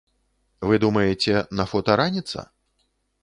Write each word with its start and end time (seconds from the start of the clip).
Вы 0.69 0.75
думаеце, 0.85 1.33
на 1.59 1.67
фота 1.73 1.97
раніца? 2.03 2.39